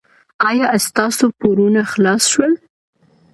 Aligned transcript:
ایا 0.49 0.67
ستاسو 0.87 1.25
پورونه 1.39 1.81
خلاص 1.91 2.23
شول؟ 2.31 2.53